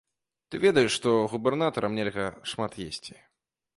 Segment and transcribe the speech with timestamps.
[0.53, 3.13] Ты ведаеш, што губернатарам нельга шмат есці?